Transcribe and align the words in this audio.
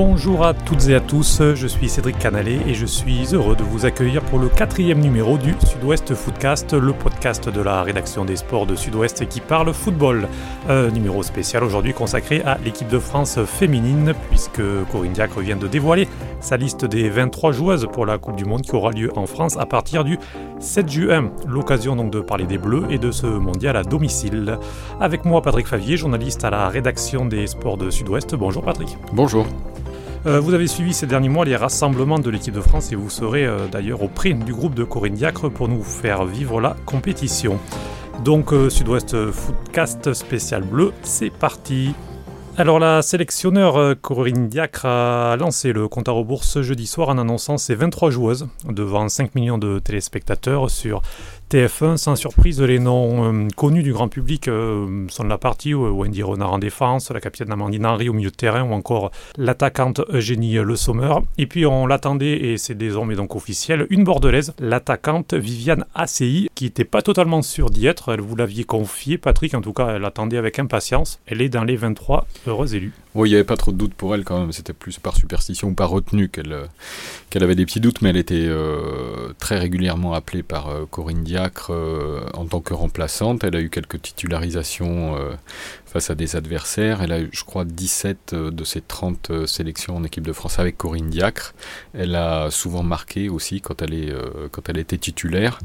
Bonjour 0.00 0.46
à 0.46 0.54
toutes 0.54 0.86
et 0.86 0.94
à 0.94 1.00
tous, 1.00 1.42
je 1.56 1.66
suis 1.66 1.88
Cédric 1.88 2.20
Canalet 2.20 2.60
et 2.68 2.74
je 2.74 2.86
suis 2.86 3.34
heureux 3.34 3.56
de 3.56 3.64
vous 3.64 3.84
accueillir 3.84 4.22
pour 4.22 4.38
le 4.38 4.48
quatrième 4.48 5.00
numéro 5.00 5.36
du 5.38 5.56
Sud-Ouest 5.66 6.14
Footcast, 6.14 6.72
le 6.72 6.92
podcast 6.92 7.48
de 7.48 7.60
la 7.60 7.82
rédaction 7.82 8.24
des 8.24 8.36
sports 8.36 8.64
de 8.64 8.76
Sud-Ouest 8.76 9.28
qui 9.28 9.40
parle 9.40 9.74
football. 9.74 10.28
Un 10.68 10.90
numéro 10.90 11.24
spécial 11.24 11.64
aujourd'hui 11.64 11.94
consacré 11.94 12.42
à 12.42 12.58
l'équipe 12.64 12.86
de 12.86 13.00
France 13.00 13.40
féminine 13.44 14.14
puisque 14.28 14.62
Corinne 14.92 15.14
Diacre 15.14 15.40
vient 15.40 15.56
de 15.56 15.66
dévoiler 15.66 16.06
sa 16.38 16.56
liste 16.56 16.84
des 16.84 17.10
23 17.10 17.50
joueuses 17.50 17.88
pour 17.92 18.06
la 18.06 18.18
Coupe 18.18 18.36
du 18.36 18.44
Monde 18.44 18.62
qui 18.62 18.76
aura 18.76 18.92
lieu 18.92 19.10
en 19.16 19.26
France 19.26 19.56
à 19.56 19.66
partir 19.66 20.04
du 20.04 20.16
7 20.60 20.88
juin. 20.88 21.32
L'occasion 21.44 21.96
donc 21.96 22.12
de 22.12 22.20
parler 22.20 22.46
des 22.46 22.58
Bleus 22.58 22.84
et 22.88 22.98
de 22.98 23.10
ce 23.10 23.26
mondial 23.26 23.76
à 23.76 23.82
domicile. 23.82 24.58
Avec 25.00 25.24
moi 25.24 25.42
Patrick 25.42 25.66
Favier, 25.66 25.96
journaliste 25.96 26.44
à 26.44 26.50
la 26.50 26.68
rédaction 26.68 27.26
des 27.26 27.48
sports 27.48 27.78
de 27.78 27.90
Sud-Ouest. 27.90 28.36
Bonjour 28.36 28.62
Patrick. 28.62 28.96
Bonjour. 29.12 29.44
Euh, 30.26 30.40
vous 30.40 30.52
avez 30.52 30.66
suivi 30.66 30.92
ces 30.92 31.06
derniers 31.06 31.28
mois 31.28 31.44
les 31.44 31.54
rassemblements 31.54 32.18
de 32.18 32.28
l'équipe 32.28 32.54
de 32.54 32.60
France 32.60 32.90
et 32.90 32.96
vous 32.96 33.08
serez 33.08 33.46
euh, 33.46 33.68
d'ailleurs 33.70 34.02
auprès 34.02 34.32
du 34.32 34.52
groupe 34.52 34.74
de 34.74 34.82
Corinne 34.82 35.14
Diacre 35.14 35.48
pour 35.48 35.68
nous 35.68 35.82
faire 35.82 36.24
vivre 36.24 36.60
la 36.60 36.76
compétition. 36.86 37.58
Donc 38.24 38.52
euh, 38.52 38.68
Sud-Ouest 38.68 39.30
Footcast 39.30 40.12
spécial 40.14 40.64
bleu, 40.64 40.92
c'est 41.02 41.30
parti. 41.30 41.94
Alors 42.56 42.80
la 42.80 43.02
sélectionneur 43.02 43.94
Corinne 44.00 44.48
Diacre 44.48 44.86
a 44.86 45.36
lancé 45.36 45.72
le 45.72 45.86
compte 45.86 46.08
à 46.08 46.12
rebours 46.12 46.42
ce 46.42 46.64
jeudi 46.64 46.88
soir 46.88 47.10
en 47.10 47.18
annonçant 47.18 47.56
ses 47.56 47.76
23 47.76 48.10
joueuses 48.10 48.48
devant 48.68 49.08
5 49.08 49.36
millions 49.36 49.58
de 49.58 49.78
téléspectateurs 49.78 50.68
sur 50.68 51.00
TF1, 51.50 51.96
sans 51.96 52.14
surprise, 52.14 52.60
les 52.60 52.78
noms 52.78 53.32
euh, 53.32 53.48
connus 53.56 53.82
du 53.82 53.94
grand 53.94 54.08
public 54.08 54.48
euh, 54.48 55.06
sont 55.08 55.24
de 55.24 55.30
la 55.30 55.38
partie 55.38 55.72
Wendy 55.72 56.22
Renard 56.22 56.52
en 56.52 56.58
défense, 56.58 57.10
la 57.10 57.22
capitaine 57.22 57.50
Amandine 57.50 57.86
Henry 57.86 58.10
au 58.10 58.12
milieu 58.12 58.30
de 58.30 58.36
terrain 58.36 58.64
ou 58.64 58.74
encore 58.74 59.12
l'attaquante 59.38 60.02
Eugénie 60.10 60.56
Le 60.56 60.76
Sommer. 60.76 61.14
Et 61.38 61.46
puis 61.46 61.64
on 61.64 61.86
l'attendait, 61.86 62.32
et 62.32 62.58
c'est 62.58 62.74
désormais 62.74 63.14
donc 63.14 63.34
officiel, 63.34 63.86
une 63.88 64.04
bordelaise, 64.04 64.52
l'attaquante 64.58 65.32
Viviane 65.32 65.86
ACI, 65.94 66.50
qui 66.54 66.64
n'était 66.64 66.84
pas 66.84 67.00
totalement 67.00 67.40
sûre 67.40 67.70
d'y 67.70 67.86
être. 67.86 68.12
Elle 68.12 68.20
vous 68.20 68.36
l'aviez 68.36 68.64
confié, 68.64 69.16
Patrick, 69.16 69.54
en 69.54 69.62
tout 69.62 69.72
cas, 69.72 69.94
elle 69.96 70.04
attendait 70.04 70.36
avec 70.36 70.58
impatience. 70.58 71.18
Elle 71.26 71.40
est 71.40 71.48
dans 71.48 71.64
les 71.64 71.76
23 71.76 72.26
heureux 72.46 72.74
élus. 72.74 72.92
Oui, 73.14 73.30
il 73.30 73.32
n'y 73.32 73.36
avait 73.36 73.44
pas 73.44 73.56
trop 73.56 73.72
de 73.72 73.78
doutes 73.78 73.94
pour 73.94 74.14
elle 74.14 74.22
quand 74.22 74.38
même. 74.38 74.52
C'était 74.52 74.74
plus 74.74 74.98
par 74.98 75.16
superstition 75.16 75.68
ou 75.68 75.72
par 75.72 75.88
retenue 75.88 76.28
qu'elle 76.28 76.52
euh, 76.52 76.66
qu'elle 77.30 77.42
avait 77.42 77.56
des 77.56 77.64
petits 77.64 77.80
doutes, 77.80 78.02
mais 78.02 78.10
elle 78.10 78.16
était 78.16 78.48
très 79.38 79.58
régulièrement 79.58 80.14
appelée 80.14 80.42
par 80.42 80.70
Corinne 80.90 81.24
Diaz 81.24 81.37
euh, 81.70 82.20
en 82.34 82.46
tant 82.46 82.60
que 82.60 82.74
remplaçante. 82.74 83.44
Elle 83.44 83.56
a 83.56 83.60
eu 83.60 83.70
quelques 83.70 84.02
titularisations 84.02 85.16
euh, 85.16 85.34
face 85.88 86.10
à 86.10 86.14
des 86.14 86.36
adversaires. 86.36 87.02
Elle 87.02 87.12
a 87.12 87.20
eu, 87.20 87.30
je 87.32 87.44
crois, 87.44 87.64
17 87.64 88.32
euh, 88.32 88.50
de 88.50 88.64
ses 88.64 88.80
30 88.80 89.46
sélections 89.46 89.96
en 89.96 90.04
équipe 90.04 90.26
de 90.26 90.32
France 90.32 90.58
avec 90.58 90.76
Corinne 90.76 91.08
Diacre. 91.08 91.54
Elle 91.94 92.14
a 92.16 92.50
souvent 92.50 92.82
marqué 92.82 93.28
aussi 93.28 93.60
quand 93.60 93.82
elle, 93.82 93.94
est, 93.94 94.12
quand 94.50 94.68
elle 94.68 94.78
était 94.78 94.98
titulaire. 94.98 95.58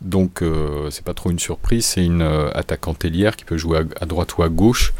Donc, 0.00 0.42
c'est 0.90 1.04
pas 1.04 1.14
trop 1.14 1.30
une 1.30 1.38
surprise. 1.38 1.84
C'est 1.84 2.04
une 2.04 2.22
attaquante 2.22 3.04
ailière 3.04 3.36
qui 3.36 3.44
peut 3.44 3.56
jouer 3.56 3.80
à, 4.00 4.06
droite 4.06 4.36
ou 4.38 4.42
à 4.42 4.48
gauche 4.48 4.92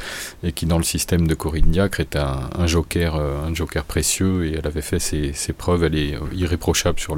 et 0.43 0.53
qui, 0.53 0.67
dans 0.67 0.79
le 0.79 0.85
système 0.85 1.27
de 1.27 1.35
Corinne 1.35 1.71
Diacre, 1.71 2.01
est 2.01 2.17
un, 2.17 2.67
joker, 2.67 3.17
un 3.17 3.55
joker 3.55 3.85
précieux. 3.85 4.47
Et 4.47 4.55
elle 4.59 4.67
avait 4.67 4.83
fait 4.83 4.99
ses, 4.99 5.53
preuves. 5.57 5.85
Elle 5.85 5.97
est 5.97 6.19
irréprochable 6.33 6.99
sur 6.99 7.17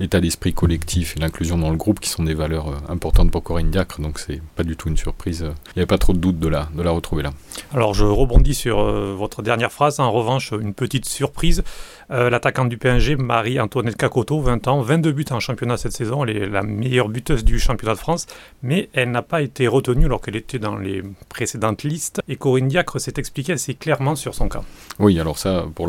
l'état 0.00 0.20
d'esprit 0.20 0.52
collectif 0.52 1.16
et 1.16 1.20
l'inclusion 1.20 1.58
dans 1.58 1.70
le 1.70 1.76
groupe 1.76 2.00
qui 2.00 2.08
sont 2.08 2.24
des 2.24 2.36
valeur 2.36 2.68
euh, 2.68 2.76
importante 2.88 3.32
pour 3.32 3.42
Corinne 3.42 3.70
Diacre, 3.70 4.00
donc 4.00 4.20
c'est 4.20 4.40
pas 4.54 4.62
du 4.62 4.76
tout 4.76 4.88
une 4.88 4.96
surprise. 4.96 5.40
Il 5.40 5.78
n'y 5.78 5.80
avait 5.80 5.86
pas 5.86 5.98
trop 5.98 6.12
de 6.12 6.18
doute 6.18 6.38
de 6.38 6.48
la, 6.48 6.68
retrouver 6.92 7.22
là. 7.22 7.32
Alors 7.74 7.94
je 7.94 8.04
rebondis 8.04 8.54
sur 8.54 8.80
euh, 8.80 9.14
votre 9.16 9.42
dernière 9.42 9.72
phrase. 9.72 10.00
En 10.00 10.12
revanche, 10.12 10.52
une 10.52 10.74
petite 10.74 11.06
surprise. 11.06 11.62
Euh, 12.10 12.30
l'attaquante 12.30 12.68
du 12.68 12.78
PNG, 12.78 13.16
Marie-Antoinette 13.16 13.96
Cacoto, 13.96 14.40
20 14.40 14.68
ans, 14.68 14.80
22 14.80 15.12
buts 15.12 15.24
en 15.30 15.40
championnat 15.40 15.76
cette 15.76 15.92
saison. 15.92 16.24
Elle 16.24 16.36
est 16.36 16.46
la 16.46 16.62
meilleure 16.62 17.08
buteuse 17.08 17.44
du 17.44 17.58
championnat 17.58 17.94
de 17.94 17.98
France, 17.98 18.26
mais 18.62 18.88
elle 18.92 19.10
n'a 19.10 19.22
pas 19.22 19.42
été 19.42 19.66
retenue 19.66 20.06
alors 20.06 20.20
qu'elle 20.20 20.36
était 20.36 20.58
dans 20.58 20.76
les 20.76 21.02
précédentes 21.28 21.82
listes. 21.82 22.20
Et 22.28 22.36
Corinne 22.36 22.68
Diacre 22.68 23.00
s'est 23.00 23.14
expliquée 23.16 23.52
assez 23.52 23.74
clairement 23.74 24.14
sur 24.14 24.34
son 24.34 24.48
cas. 24.48 24.62
Oui, 24.98 25.18
alors 25.18 25.38
ça, 25.38 25.64
pour 25.74 25.88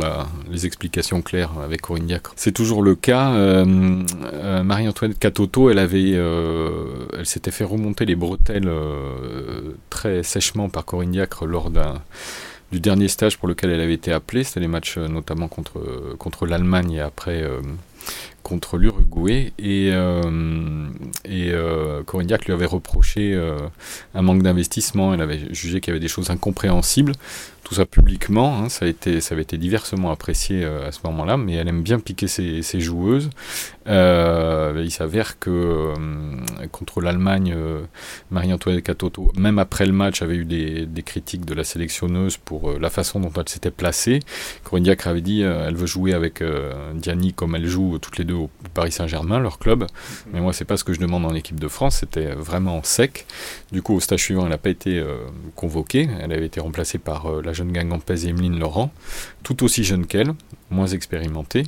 les 0.50 0.66
explications 0.66 1.22
claires 1.22 1.52
avec 1.64 1.82
Corinne 1.82 2.06
Diacre, 2.06 2.34
c'est 2.36 2.52
toujours 2.52 2.82
le 2.82 2.96
cas. 2.96 3.64
Marie-Antoinette 3.66 5.20
Catoto, 5.20 5.70
elle 5.70 5.80
avait 5.80 6.14
euh, 6.16 7.08
elle 7.18 7.26
s'était 7.26 7.52
fait 7.52 7.64
remonter 7.64 8.06
les 8.06 8.16
bretelles 8.16 8.68
euh, 8.68 9.74
très 9.90 10.24
sèchement 10.24 10.70
par 10.70 10.86
Corinne 10.86 11.12
Diacre 11.12 11.46
lors 11.46 11.70
du 12.72 12.80
dernier 12.80 13.08
stage 13.08 13.38
pour 13.38 13.48
lequel 13.48 13.70
elle 13.72 13.82
avait 13.82 13.94
été 13.94 14.12
appelée. 14.12 14.44
C'était 14.44 14.60
les 14.60 14.68
matchs 14.68 14.98
euh, 14.98 15.08
notamment 15.08 15.48
contre, 15.48 15.82
contre 16.18 16.46
l'Allemagne 16.46 16.92
et 16.94 17.02
après 17.02 17.44
contre 18.48 18.78
l'Uruguay. 18.78 19.52
Et, 19.60 19.90
et 21.26 21.52
Corinne 22.06 22.28
Diacre 22.28 22.46
lui 22.48 22.54
avait 22.54 22.66
reproché 22.66 23.40
un 24.16 24.22
manque 24.22 24.42
d'investissement. 24.42 25.14
Elle 25.14 25.22
avait 25.22 25.54
jugé 25.54 25.82
qu'il 25.82 25.92
y 25.92 25.94
avait 25.94 26.00
des 26.00 26.08
choses 26.08 26.30
incompréhensibles 26.30 27.14
tout 27.68 27.76
ça 27.76 27.86
publiquement. 27.86 28.60
Hein, 28.60 28.70
ça, 28.70 28.86
avait 28.86 29.42
été 29.42 29.58
diversement 29.58 30.10
apprécié 30.10 30.64
euh, 30.64 30.88
à 30.88 30.94
ce 30.94 31.00
moment-là, 31.06 31.36
mais 31.36 31.56
elle 31.56 31.68
aime 31.68 31.84
bien 31.84 32.00
piquer 32.00 32.28
ses, 32.28 32.80
joueuses. 32.80 33.30
Euh, 33.88 34.82
il 34.84 34.92
s'avère 34.92 35.38
que 35.38 35.50
euh, 35.50 35.96
contre 36.72 37.02
l'Allemagne, 37.02 37.54
Marie-Antoinette 38.32 38.86
Catoto, 38.86 39.32
même 39.38 39.60
après 39.60 39.86
le 39.86 39.92
match, 39.92 40.22
avait 40.22 40.36
eu 40.36 40.46
des, 40.46 41.04
critiques 41.04 41.46
de 41.46 41.54
la 41.54 41.64
sélectionneuse 41.64 42.38
pour 42.38 42.80
la 42.80 42.90
façon 42.90 43.20
dont 43.20 43.32
elle 43.36 43.50
s'était 43.50 43.72
placée. 43.72 44.20
Corinne 44.64 44.84
Diacre 44.84 45.08
avait 45.08 45.22
dit 45.22 45.42
elle 45.42 45.76
veut 45.76 45.88
jouer 45.88 46.14
avec 46.14 46.44
Diani 46.96 47.34
comme 47.34 47.56
elle 47.56 47.68
joue 47.68 47.98
toutes 48.00 48.18
les 48.18 48.26
deux 48.26 48.34
Paris 48.74 48.92
Saint-Germain, 48.92 49.40
leur 49.40 49.60
club. 49.60 49.86
Mais 50.32 50.40
moi, 50.40 50.54
c'est 50.54 50.66
pas 50.66 50.78
ce 50.78 50.84
que 50.84 50.94
je 50.94 51.00
demande 51.00 51.26
en 51.26 51.34
équipe 51.34 51.60
de 51.60 51.68
France. 51.68 51.98
C'était 51.98 52.34
vraiment 52.34 52.82
sec. 52.84 53.26
Du 53.72 53.82
coup, 53.82 53.96
au 53.96 54.00
stage 54.00 54.22
suivant, 54.22 54.44
elle 54.44 54.50
n'a 54.50 54.58
pas 54.58 54.70
été 54.70 55.04
convoquée. 55.56 56.10
Elle 56.22 56.32
avait 56.32 56.46
été 56.46 56.60
remplacée 56.60 56.98
par 56.98 57.42
la 57.42 57.54
jeune 57.54 57.72
Gangampès 57.72 58.26
et 58.26 58.30
Emeline 58.30 58.60
Laurent, 58.60 58.92
tout 59.44 59.64
aussi 59.64 59.84
jeune 59.84 60.06
qu'elle, 60.06 60.34
moins 60.70 60.88
expérimentée, 60.88 61.64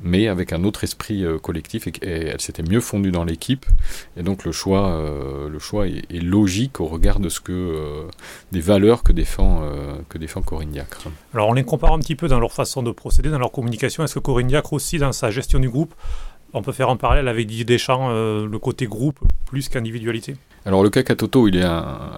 mais 0.00 0.28
avec 0.28 0.52
un 0.52 0.64
autre 0.64 0.84
esprit 0.84 1.24
euh, 1.24 1.38
collectif 1.38 1.86
et, 1.86 1.92
elle 2.02 2.40
s'était 2.40 2.62
mieux 2.62 2.80
fondue 2.80 3.10
dans 3.10 3.24
l'équipe. 3.24 3.66
Et 4.16 4.22
donc 4.22 4.44
le 4.44 4.52
choix, 4.52 4.88
euh, 4.88 5.48
est, 6.10 6.22
logique 6.22 6.80
au 6.80 6.86
regard 6.86 7.20
de 7.20 7.28
ce 7.28 7.40
que 7.40 7.52
euh, 7.52 8.08
des 8.52 8.60
valeurs 8.60 9.02
que 9.02 9.12
défend 9.12 9.62
que 10.08 10.18
défend 10.18 10.42
Corinne 10.42 10.70
Diacre. 10.70 11.08
Alors 11.32 11.48
on 11.48 11.52
les 11.52 11.64
compare 11.64 11.92
un 11.92 11.98
petit 11.98 12.16
peu 12.16 12.28
dans 12.28 12.40
leur 12.40 12.52
façon 12.52 12.82
de 12.82 12.90
procéder, 12.90 13.30
dans 13.30 13.38
leur 13.38 13.52
communication. 13.52 14.04
Est-ce 14.04 14.14
que 14.14 14.20
Corinne 14.20 14.48
Diacre 14.48 14.72
aussi 14.72 14.98
dans 14.98 15.12
sa 15.12 15.30
gestion 15.30 15.58
du 15.58 15.68
groupe 15.68 15.94
on 16.56 16.62
peut 16.62 16.70
faire 16.70 16.88
un 16.88 16.96
parallèle 16.96 17.26
avec 17.26 17.48
Didier 17.48 17.64
Deschamps, 17.64 18.10
le 18.12 18.58
côté 18.60 18.86
groupe 18.86 19.18
plus 19.44 19.68
qu'individualité? 19.68 20.36
Alors 20.66 20.82
le 20.82 20.90
cas 20.90 21.02
Katoto, 21.02 21.48
il 21.48 21.56
est 21.56 21.64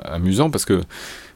amusant 0.05 0.51
parce 0.51 0.65
que 0.65 0.83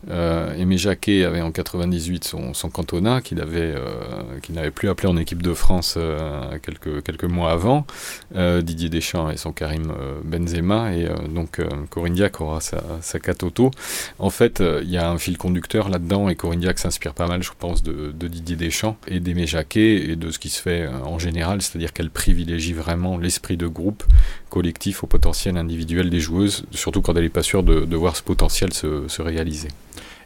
euh, 0.08 0.54
Aimé 0.54 0.78
Jacquet 0.78 1.24
avait 1.24 1.42
en 1.42 1.52
98 1.52 2.24
son, 2.24 2.54
son 2.54 2.70
cantonat 2.70 3.20
qu'il 3.20 3.40
avait, 3.40 3.74
euh, 3.76 4.38
n'avait 4.48 4.70
plus 4.70 4.88
appelé 4.88 5.08
en 5.08 5.16
équipe 5.18 5.42
de 5.42 5.52
France 5.52 5.94
euh, 5.98 6.58
quelques, 6.62 7.24
mois 7.24 7.52
avant. 7.52 7.86
Didier 8.34 8.88
Deschamps 8.88 9.30
et 9.30 9.36
son 9.36 9.52
Karim 9.52 9.92
Benzema 10.24 10.92
et 10.94 11.08
donc 11.28 11.60
Corinne 11.90 12.14
Diac 12.14 12.40
aura 12.40 12.60
sa, 12.60 12.82
sa 13.00 13.18
Katoto. 13.18 13.70
En 14.18 14.30
fait, 14.30 14.62
il 14.82 14.90
y 14.90 14.96
a 14.96 15.10
un 15.10 15.18
fil 15.18 15.36
conducteur 15.36 15.88
là-dedans 15.88 16.28
et 16.28 16.36
Corinne 16.36 16.60
Diac 16.60 16.78
s'inspire 16.78 17.14
pas 17.14 17.26
mal, 17.26 17.42
je 17.42 17.50
pense, 17.58 17.82
de, 17.82 18.12
de 18.12 18.28
Didier 18.28 18.56
Deschamps 18.56 18.96
et 19.06 19.20
d'Aimé 19.20 19.46
Jacquet 19.46 20.10
et 20.10 20.16
de 20.16 20.30
ce 20.30 20.38
qui 20.38 20.48
se 20.48 20.62
fait 20.62 20.88
en 20.88 21.18
général, 21.18 21.60
c'est-à-dire 21.60 21.92
qu'elle 21.92 22.10
privilégie 22.10 22.72
vraiment 22.72 23.18
l'esprit 23.18 23.56
de 23.56 23.66
groupe 23.66 24.04
collectif 24.50 25.04
au 25.04 25.06
potentiel 25.06 25.56
individuel 25.56 26.10
des 26.10 26.20
joueuses, 26.20 26.64
surtout 26.72 27.00
quand 27.00 27.14
elle 27.16 27.22
n'est 27.22 27.30
pas 27.30 27.42
sûre 27.42 27.62
de, 27.62 27.96
voir 27.96 28.16
ce 28.16 28.22
potentiel 28.22 28.72
se 28.74 29.22
réaliser. 29.22 29.68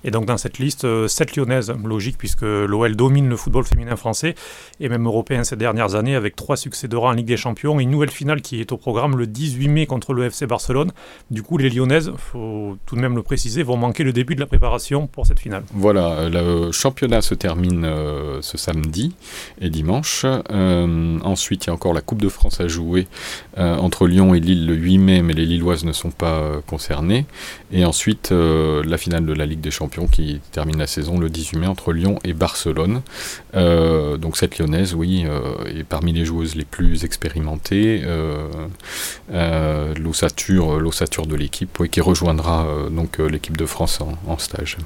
Et 0.04 0.10
donc 0.10 0.26
dans 0.26 0.36
cette 0.36 0.58
liste, 0.58 0.82
7 0.82 0.84
euh, 0.84 1.32
lyonnaises, 1.36 1.72
logique 1.82 2.18
puisque 2.18 2.42
l'OL 2.42 2.94
domine 2.94 3.28
le 3.28 3.36
football 3.36 3.64
féminin 3.64 3.96
français 3.96 4.34
et 4.78 4.88
même 4.88 5.06
européen 5.06 5.44
ces 5.44 5.56
dernières 5.56 5.94
années 5.94 6.14
avec 6.14 6.36
trois 6.36 6.56
succès 6.56 6.88
de 6.88 6.96
rang 6.96 7.08
en 7.08 7.12
Ligue 7.12 7.26
des 7.26 7.36
Champions 7.36 7.80
une 7.80 7.90
nouvelle 7.90 8.10
finale 8.10 8.42
qui 8.42 8.60
est 8.60 8.72
au 8.72 8.76
programme 8.76 9.16
le 9.16 9.26
18 9.26 9.68
mai 9.68 9.86
contre 9.86 10.12
le 10.12 10.24
FC 10.24 10.46
Barcelone. 10.46 10.92
Du 11.30 11.42
coup, 11.42 11.56
les 11.58 11.70
lyonnaises, 11.70 12.12
faut 12.16 12.76
tout 12.86 12.96
de 12.96 13.00
même 13.00 13.16
le 13.16 13.22
préciser, 13.22 13.62
vont 13.62 13.76
manquer 13.76 14.04
le 14.04 14.12
début 14.12 14.34
de 14.34 14.40
la 14.40 14.46
préparation 14.46 15.06
pour 15.06 15.26
cette 15.26 15.40
finale. 15.40 15.64
Voilà, 15.72 16.28
le 16.28 16.70
championnat 16.70 17.22
se 17.22 17.34
termine 17.34 17.84
euh, 17.84 18.42
ce 18.42 18.58
samedi 18.58 19.14
et 19.60 19.70
dimanche. 19.70 20.26
Euh, 20.50 21.18
ensuite, 21.22 21.64
il 21.64 21.68
y 21.68 21.70
a 21.70 21.74
encore 21.74 21.94
la 21.94 22.02
Coupe 22.02 22.20
de 22.20 22.28
France 22.28 22.60
à 22.60 22.68
jouer 22.68 23.06
entre 23.56 24.06
Lyon 24.06 24.34
et 24.34 24.40
Lille 24.40 24.66
le 24.66 24.74
8 24.74 24.98
mai, 24.98 25.22
mais 25.22 25.32
les 25.32 25.46
Lilloises 25.46 25.84
ne 25.84 25.92
sont 25.92 26.10
pas 26.10 26.60
concernées. 26.66 27.24
Et 27.72 27.84
ensuite, 27.84 28.30
la 28.32 28.98
finale 28.98 29.24
de 29.24 29.32
la 29.32 29.46
Ligue 29.46 29.60
des 29.60 29.70
Champions 29.70 29.93
qui 30.10 30.40
termine 30.52 30.78
la 30.78 30.86
saison 30.86 31.18
le 31.18 31.30
18 31.30 31.58
mai 31.58 31.66
entre 31.66 31.92
Lyon 31.92 32.18
et 32.24 32.32
Barcelone. 32.32 33.02
Euh, 33.54 34.16
donc 34.16 34.36
cette 34.36 34.58
lyonnaise, 34.58 34.94
oui, 34.94 35.24
euh, 35.26 35.64
est 35.66 35.84
parmi 35.84 36.12
les 36.12 36.24
joueuses 36.24 36.54
les 36.56 36.64
plus 36.64 37.04
expérimentées, 37.04 38.02
euh, 38.04 38.48
euh 39.32 39.94
l'ossature, 39.94 41.26
de 41.26 41.36
l'équipe, 41.36 41.88
qui 41.90 42.00
rejoindra 42.00 42.66
donc 42.90 43.18
l'équipe 43.18 43.56
de 43.56 43.66
France 43.66 44.00
en, 44.26 44.38
stage. 44.38 44.78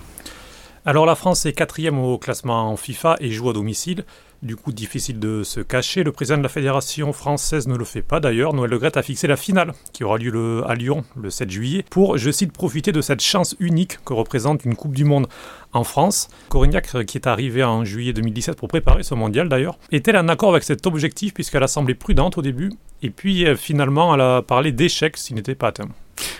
Alors 0.84 1.06
la 1.06 1.14
France 1.14 1.46
est 1.46 1.52
quatrième 1.52 1.98
au 1.98 2.18
classement 2.18 2.76
FIFA 2.76 3.16
et 3.20 3.30
joue 3.30 3.50
à 3.50 3.52
domicile. 3.52 4.04
Du 4.40 4.54
coup, 4.54 4.70
difficile 4.70 5.18
de 5.18 5.42
se 5.42 5.58
cacher. 5.58 6.04
Le 6.04 6.12
président 6.12 6.38
de 6.38 6.44
la 6.44 6.48
Fédération 6.48 7.12
française 7.12 7.66
ne 7.66 7.76
le 7.76 7.84
fait 7.84 8.02
pas 8.02 8.20
d'ailleurs. 8.20 8.54
Noël 8.54 8.70
Le 8.70 8.78
Gret 8.78 8.96
a 8.96 9.02
fixé 9.02 9.26
la 9.26 9.36
finale 9.36 9.72
qui 9.92 10.04
aura 10.04 10.16
lieu 10.16 10.62
à 10.64 10.76
Lyon 10.76 11.04
le 11.20 11.28
7 11.28 11.50
juillet 11.50 11.84
pour, 11.90 12.18
je 12.18 12.30
cite, 12.30 12.52
profiter 12.52 12.92
de 12.92 13.00
cette 13.00 13.20
chance 13.20 13.56
unique 13.58 13.98
que 14.04 14.12
représente 14.12 14.64
une 14.64 14.76
Coupe 14.76 14.94
du 14.94 15.04
Monde 15.04 15.26
en 15.72 15.82
France. 15.82 16.28
Corignac, 16.50 17.04
qui 17.06 17.18
est 17.18 17.26
arrivé 17.26 17.64
en 17.64 17.84
juillet 17.84 18.12
2017 18.12 18.56
pour 18.56 18.68
préparer 18.68 19.02
ce 19.02 19.14
mondial 19.14 19.48
d'ailleurs, 19.48 19.76
est-elle 19.90 20.16
en 20.16 20.28
accord 20.28 20.50
avec 20.50 20.62
cet 20.62 20.86
objectif 20.86 21.34
puisqu'elle 21.34 21.64
a 21.64 21.68
semblé 21.68 21.94
prudente 21.94 22.38
au 22.38 22.42
début 22.42 22.70
et 23.02 23.10
puis 23.10 23.44
euh, 23.44 23.56
finalement 23.56 24.14
elle 24.14 24.20
a 24.20 24.42
parlé 24.42 24.72
d'échec 24.72 25.16
s'il 25.16 25.36
n'était 25.36 25.54
pas 25.54 25.68
atteint 25.68 25.88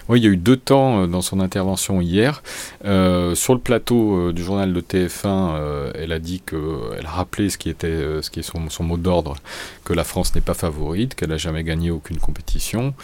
oui, 0.09 0.21
il 0.21 0.25
y 0.25 0.27
a 0.27 0.31
eu 0.31 0.37
deux 0.37 0.57
temps 0.57 1.03
euh, 1.03 1.07
dans 1.07 1.21
son 1.21 1.41
intervention 1.41 2.01
hier. 2.01 2.43
Euh, 2.85 3.35
sur 3.35 3.55
le 3.55 3.61
plateau 3.61 4.29
euh, 4.29 4.33
du 4.33 4.43
journal 4.43 4.73
de 4.73 4.81
TF1, 4.81 5.93
elle 5.95 6.13
a 6.13 6.19
dit 6.19 6.41
qu'elle 6.41 7.07
a 7.07 7.11
rappelé 7.11 7.51
ce 7.51 7.59
qui 7.59 7.69
était 7.69 8.23
ce 8.23 8.31
qui 8.31 8.41
est 8.41 8.43
son, 8.43 8.71
son 8.71 8.85
mot 8.85 8.97
d'ordre, 8.97 9.37
que 9.85 9.93
la 9.93 10.05
France 10.05 10.35
n'est 10.35 10.41
pas 10.41 10.55
favorite, 10.55 11.15
qu'elle 11.15 11.31
n'a 11.31 11.37
jamais 11.37 11.65
gagné 11.65 11.91
aucune 11.91 12.19
compétition 12.19 12.95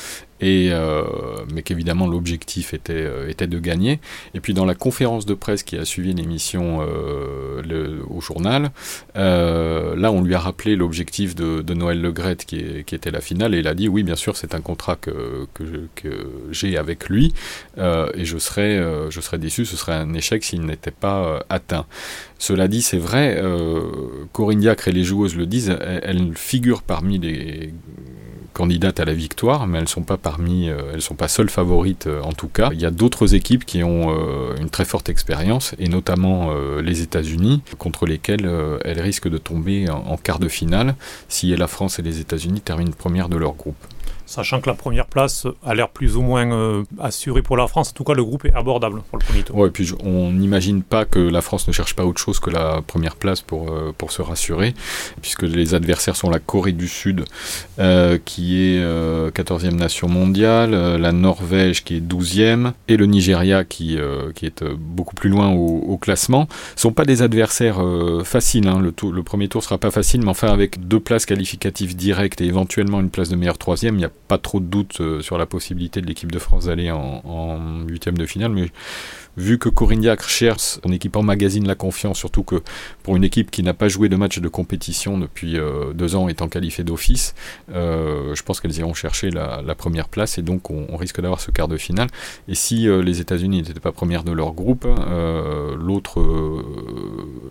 euh, 0.42 1.04
mais 1.52 1.62
qu'évidemment 1.62 2.06
l'objectif 2.06 2.75
était, 2.75 2.92
euh, 2.94 3.28
était 3.28 3.46
de 3.46 3.58
gagner. 3.58 4.00
Et 4.34 4.40
puis 4.40 4.54
dans 4.54 4.64
la 4.64 4.75
conférence 4.75 5.26
de 5.26 5.34
presse 5.34 5.62
qui 5.62 5.76
a 5.76 5.84
suivi 5.84 6.12
l'émission 6.14 6.81
euh, 6.82 8.00
au 8.08 8.20
journal, 8.20 8.70
là 9.14 10.12
on 10.12 10.22
lui 10.22 10.34
a 10.34 10.38
rappelé 10.38 10.76
l'objectif 10.76 11.34
de, 11.34 11.75
Noël 11.75 12.00
Legret 12.00 12.36
qui, 12.36 12.84
qui, 12.84 12.94
était 12.94 13.10
la 13.10 13.20
finale, 13.20 13.54
et 13.54 13.58
il 13.58 13.66
a 13.66 13.75
dit 13.75 13.88
oui 13.88 14.04
bien 14.04 14.14
sûr 14.14 14.36
c'est 14.36 14.54
un 14.54 14.60
contrat 14.60 14.96
que, 14.96 15.46
j'ai 16.50 16.76
avec 16.76 17.08
lui, 17.08 17.32
et 17.76 18.25
je 18.25 18.38
serais 18.38 18.81
déçu, 19.38 19.64
ce 19.64 19.76
serait 19.76 19.94
un 19.94 20.14
échec 20.14 20.44
s'il 20.44 20.64
n'était 20.64 20.90
pas 20.90 21.44
atteint. 21.48 21.86
Cela 22.38 22.69
dit, 22.69 22.82
c'est 22.82 22.98
vrai, 22.98 23.42
Corinne 24.32 24.60
Diacre 24.60 24.88
et 24.88 24.92
les 24.92 25.04
joueuses 25.04 25.36
le 25.36 25.46
disent, 25.46 25.76
elles 25.81 26.32
figurent 26.36 26.82
parmi 26.82 27.19
les 27.19 27.72
candidates 28.55 29.01
à 29.01 29.05
la 29.05 29.12
victoire, 29.12 29.67
mais 29.67 29.79
elles 29.79 29.89
sont 29.89 30.03
pas 30.03 30.17
parmi, 30.17 30.71
euh, 30.71 30.93
elles 30.95 31.03
sont 31.03 31.15
pas 31.15 31.29
seules 31.29 31.51
favorites 31.51 32.06
euh, 32.06 32.23
en 32.23 32.33
tout 32.33 32.49
cas. 32.49 32.71
Il 32.73 32.81
y 32.81 32.87
a 32.87 32.91
d'autres 32.91 33.35
équipes 33.35 33.67
qui 33.67 33.85
ont 33.85 34.15
euh, 34.17 34.56
une 34.59 34.71
très 34.71 34.87
forte 34.87 35.11
expérience, 35.11 35.75
et 35.79 35.89
notamment 35.89 36.55
les 36.81 37.03
États-Unis, 37.03 37.62
contre 37.79 38.06
lesquelles 38.06 38.49
elles 38.85 39.01
risquent 39.01 39.29
de 39.29 39.39
tomber 39.39 39.91
en, 39.91 39.97
en 39.97 40.17
quart 40.17 40.39
de 40.39 40.49
finale 40.49 40.95
si 41.29 41.55
la 41.56 41.67
France 41.67 41.99
et 41.99 42.03
les 42.03 42.21
États-Unis 42.21 42.61
terminent 42.61 42.93
première 42.97 43.29
de 43.29 43.37
leur 43.37 43.55
groupe 43.55 43.77
sachant 44.34 44.60
que 44.60 44.69
la 44.69 44.75
première 44.75 45.06
place 45.06 45.46
a 45.64 45.75
l'air 45.75 45.88
plus 45.88 46.16
ou 46.16 46.22
moins 46.22 46.50
euh, 46.50 46.82
assurée 46.98 47.42
pour 47.42 47.56
la 47.56 47.69
France. 47.69 47.90
En 47.90 47.92
tout 47.92 48.02
cas, 48.02 48.14
le 48.14 48.25
groupe 48.25 48.44
est 48.44 48.52
abordable 48.52 49.02
pour 49.08 49.19
le 49.19 49.25
premier 49.25 49.42
tour. 49.44 49.56
Ouais, 49.56 49.69
et 49.69 49.70
puis 49.70 49.92
on 50.02 50.32
n'imagine 50.32 50.82
pas 50.82 51.04
que 51.04 51.20
la 51.20 51.40
France 51.40 51.69
ne 51.69 51.72
cherche 51.72 51.94
pas 51.94 52.04
autre 52.04 52.20
chose 52.20 52.40
que 52.40 52.50
la 52.50 52.82
première 52.82 53.14
place 53.14 53.42
pour, 53.42 53.70
euh, 53.70 53.94
pour 53.96 54.10
se 54.10 54.22
rassurer, 54.22 54.75
puisque 55.22 55.44
les 55.44 55.75
adversaires 55.75 56.16
sont 56.16 56.31
la 56.31 56.40
Corée 56.40 56.72
du 56.72 56.88
Sud, 56.88 57.25
euh, 57.78 58.19
qui 58.25 58.60
est 58.60 58.84
14e 59.31 59.76
nation 59.76 60.08
mondiale, 60.08 60.72
la 60.72 61.12
Norvège, 61.12 61.84
qui 61.84 61.96
est 61.96 62.00
12e, 62.00 62.72
et 62.88 62.96
le 62.96 63.06
Nigeria, 63.06 63.64
qui, 63.64 63.98
qui 64.34 64.46
est 64.46 64.64
beaucoup 64.64 65.14
plus 65.14 65.31
loin 65.31 65.50
au, 65.50 65.96
classement. 65.96 66.48
Ce 66.75 66.82
sont 66.82 66.92
pas 66.92 67.04
des 67.04 67.22
adversaires 67.22 67.81
faciles. 68.25 68.66
Hein. 68.69 68.81
Le, 68.81 69.22
premier 69.22 69.48
tour 69.48 69.62
sera 69.62 69.78
pas 69.78 69.92
facile, 69.92 70.22
mais 70.22 70.31
enfin, 70.31 70.48
avec 70.48 70.88
deux 70.88 71.00
places 71.00 71.25
qualificatives 71.25 71.94
directes 71.94 72.40
et 72.40 72.46
éventuellement 72.46 73.00
une 73.00 73.10
place 73.10 73.28
de 73.28 73.36
meilleur 73.36 73.58
troisième, 73.58 73.94
il 73.96 74.00
y 74.00 74.04
a 74.04 74.10
pas 74.29 74.38
trop 74.38 74.61
de 74.61 74.67
doute 74.67 75.00
euh, 75.00 75.21
sur 75.21 75.38
la 75.38 75.47
possibilité 75.47 76.00
de 76.00 76.06
l'équipe 76.06 76.32
de 76.32 76.38
France 76.38 76.67
d'aller 76.67 76.91
en 76.91 77.85
huitième 77.87 78.17
de 78.17 78.26
finale, 78.26 78.53
mais 78.53 78.71
vu 79.37 79.59
que 79.59 79.69
Corinne 79.69 80.00
Diacre 80.00 80.29
cherche 80.29 80.79
son 80.82 80.93
équipe 80.93 81.17
en 81.17 81.23
magazine 81.23 81.67
la 81.67 81.75
confiance, 81.75 82.19
surtout 82.19 82.43
que 82.43 82.62
pour 83.03 83.17
une 83.17 83.25
équipe 83.25 83.50
qui 83.50 83.62
n'a 83.62 83.75
pas 83.75 83.88
joué 83.88 84.09
de 84.09 84.17
match 84.17 84.38
de 84.38 84.49
compétition 84.49 85.19
depuis 85.19 85.59
euh, 85.59 85.93
deux 85.93 86.15
ans 86.15 86.29
étant 86.29 86.49
qualifiée 86.49 86.85
d'office, 86.85 87.35
euh, 87.73 88.35
je 88.35 88.43
pense 88.43 88.61
qu'elles 88.61 88.76
iront 88.79 88.94
chercher 88.94 89.31
la, 89.31 89.62
première 89.75 90.09
place 90.09 90.38
et 90.38 90.43
donc 90.43 90.70
on, 90.70 90.97
risque 90.97 91.20
d'avoir 91.20 91.41
ce 91.41 91.50
quart 91.50 91.67
de 91.67 91.77
finale. 91.77 92.09
Et 92.47 92.55
si 92.55 92.87
les 92.87 93.20
États-Unis 93.20 93.62
n'étaient 93.62 93.81
pas 93.81 93.91
premières 93.91 94.23
de 94.23 94.31
leur 94.31 94.53
groupe, 94.53 94.87
l'autre 95.77 96.23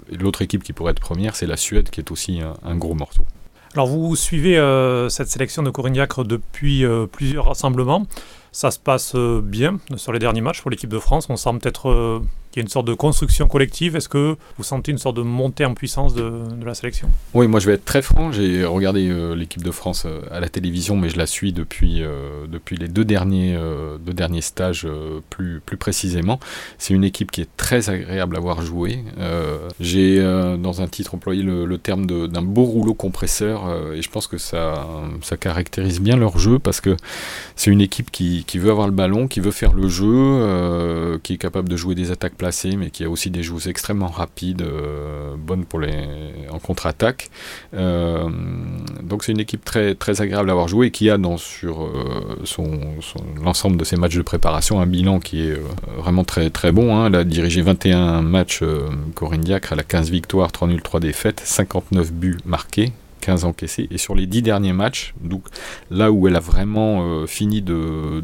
l'autre 0.09 0.41
équipe 0.41 0.63
qui 0.63 0.71
pourrait 0.71 0.91
être 0.91 1.01
première, 1.01 1.35
c'est 1.35 1.45
la 1.45 1.57
Suède 1.57 1.89
qui 1.89 1.99
est 1.99 2.11
aussi 2.11 2.39
un 2.63 2.75
gros 2.75 2.95
morceau. 2.95 3.25
Alors 3.75 3.87
vous 3.87 4.15
suivez 4.15 4.59
euh, 4.59 5.09
cette 5.09 5.29
sélection 5.29 5.63
de 5.63 5.71
Corinne 5.71 5.93
Diacre 5.93 6.23
depuis 6.23 6.85
euh, 6.85 7.07
plusieurs 7.07 7.45
rassemblements. 7.45 8.05
Ça 8.51 8.69
se 8.69 8.77
passe 8.77 9.15
euh, 9.15 9.41
bien 9.43 9.79
sur 9.95 10.13
les 10.13 10.19
derniers 10.19 10.41
matchs 10.41 10.61
pour 10.61 10.69
l'équipe 10.69 10.91
de 10.91 10.99
France. 10.99 11.25
On 11.29 11.37
sent 11.37 11.49
peut-être 11.59 12.21
il 12.55 12.59
y 12.59 12.61
une 12.61 12.69
sorte 12.69 12.87
de 12.87 12.93
construction 12.93 13.47
collective. 13.47 13.95
Est-ce 13.95 14.09
que 14.09 14.35
vous 14.57 14.63
sentez 14.63 14.91
une 14.91 14.99
sorte 14.99 15.17
de 15.17 15.23
montée 15.23 15.65
en 15.65 15.73
puissance 15.73 16.13
de, 16.13 16.43
la 16.63 16.75
sélection? 16.75 17.09
Oui, 17.33 17.47
moi 17.47 17.59
je 17.59 17.67
vais 17.67 17.73
être 17.73 17.85
très 17.85 18.01
franc. 18.01 18.31
J'ai 18.31 18.63
regardé 18.63 19.09
euh, 19.09 19.35
l'équipe 19.35 19.63
de 19.63 19.71
France 19.71 20.03
euh, 20.05 20.21
à 20.31 20.39
la 20.39 20.49
télévision, 20.49 20.95
mais 20.95 21.09
je 21.09 21.17
la 21.17 21.25
suis 21.25 21.51
depuis, 21.51 22.03
euh, 22.03 22.45
depuis 22.47 22.77
les 22.77 22.87
deux 22.87 23.05
derniers, 23.05 23.57
deux 24.05 24.13
derniers 24.13 24.41
stages 24.41 24.87
plus, 25.29 25.61
plus 25.65 25.77
précisément. 25.77 26.39
C'est 26.77 26.93
une 26.93 27.03
équipe 27.03 27.31
qui 27.31 27.41
est 27.41 27.49
très 27.57 27.89
agréable 27.89 28.35
à 28.35 28.39
voir 28.39 28.61
jouer. 28.61 29.03
J'ai 29.79 30.21
dans 30.21 30.81
un 30.81 30.87
titre 30.87 31.15
employé 31.15 31.41
le, 31.43 31.77
terme 31.77 32.05
d'un 32.05 32.41
beau 32.41 32.63
rouleau 32.63 32.93
compresseur 32.93 33.93
et 33.93 34.01
je 34.01 34.09
pense 34.09 34.27
que 34.27 34.37
ça, 34.37 34.87
ça 35.21 35.37
caractérise 35.37 35.99
bien 35.99 36.15
leur 36.15 36.37
jeu 36.37 36.59
parce 36.59 36.81
que 36.81 36.95
c'est 37.55 37.71
une 37.71 37.81
équipe 37.81 38.11
qui, 38.11 38.43
qui, 38.45 38.59
veut 38.59 38.71
avoir 38.71 38.87
le 38.87 38.93
ballon, 38.93 39.27
qui 39.27 39.39
veut 39.39 39.51
faire 39.51 39.73
le 39.73 39.87
jeu, 39.87 41.19
qui 41.23 41.33
est 41.33 41.37
capable 41.37 41.67
de 41.67 41.75
jouer 41.75 41.95
des 41.95 42.11
attaques 42.11 42.35
mais 42.77 42.89
qui 42.89 43.03
a 43.03 43.09
aussi 43.09 43.29
des 43.29 43.43
joueuses 43.43 43.67
extrêmement 43.67 44.07
rapides, 44.07 44.61
euh, 44.61 45.35
bonnes 45.37 45.65
pour 45.65 45.79
les, 45.79 46.07
en 46.51 46.59
contre-attaque. 46.59 47.29
Euh, 47.73 48.29
donc 49.01 49.23
c'est 49.23 49.31
une 49.31 49.39
équipe 49.39 49.63
très, 49.63 49.95
très 49.95 50.21
agréable 50.21 50.49
à 50.49 50.53
avoir 50.53 50.67
joué 50.67 50.87
et 50.87 50.91
qui 50.91 51.09
a 51.09 51.17
dans, 51.17 51.37
sur 51.37 51.83
euh, 51.83 52.39
son, 52.43 52.79
l'ensemble 53.43 53.77
de 53.77 53.83
ses 53.83 53.95
matchs 53.95 54.15
de 54.15 54.21
préparation 54.21 54.79
un 54.79 54.85
bilan 54.85 55.19
qui 55.19 55.47
est 55.47 55.57
vraiment 55.97 56.23
très, 56.23 56.49
très 56.49 56.71
bon. 56.71 56.95
Hein. 56.95 57.07
Elle 57.07 57.15
a 57.15 57.23
dirigé 57.23 57.61
21 57.61 58.21
matchs 58.21 58.63
Corinne 59.15 59.41
Diacre, 59.41 59.73
elle 59.73 59.79
a 59.79 59.83
15 59.83 60.09
victoires, 60.09 60.51
3 60.51 60.67
nuls, 60.67 60.81
3 60.81 60.99
défaites, 60.99 61.41
59 61.43 62.11
buts 62.11 62.37
marqués, 62.45 62.91
15 63.23 63.45
encaissés. 63.45 63.87
Et 63.89 63.97
sur 63.97 64.15
les 64.15 64.27
10 64.27 64.41
derniers 64.41 64.73
matchs, 64.73 65.13
donc 65.21 65.43
là 65.89 66.11
où 66.11 66.27
elle 66.27 66.35
a 66.35 66.41
vraiment 66.41 67.03
euh, 67.03 67.25
fini 67.25 67.61
de, 67.61 68.21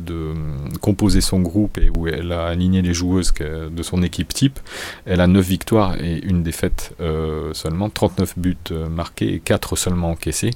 composer 0.81 1.21
son 1.21 1.39
groupe 1.39 1.77
et 1.77 1.89
où 1.95 2.07
elle 2.07 2.31
a 2.31 2.47
aligné 2.47 2.81
les 2.81 2.93
joueuses 2.93 3.33
de 3.39 3.83
son 3.83 4.03
équipe 4.03 4.33
type, 4.33 4.59
elle 5.05 5.21
a 5.21 5.27
9 5.27 5.45
victoires 5.45 5.95
et 6.01 6.19
une 6.25 6.43
défaite 6.43 6.93
euh, 6.99 7.53
seulement, 7.53 7.89
39 7.89 8.37
buts 8.37 8.57
euh, 8.71 8.89
marqués 8.89 9.35
et 9.35 9.39
4 9.39 9.75
seulement 9.77 10.11
encaissés. 10.11 10.51